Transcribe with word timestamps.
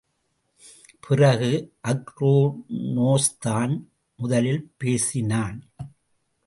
பிறகு, 1.07 1.73
அக்ரோனோஸ்தான் 1.87 3.83
முதலில் 4.17 4.71
பேசினான். 4.77 5.69